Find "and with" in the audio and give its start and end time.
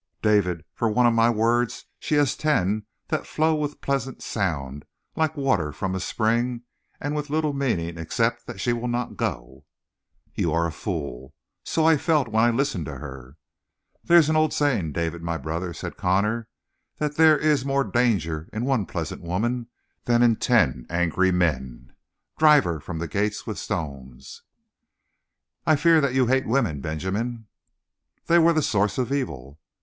6.99-7.29